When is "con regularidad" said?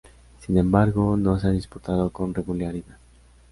2.09-2.97